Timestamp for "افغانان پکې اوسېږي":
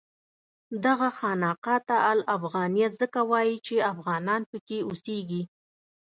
3.93-5.43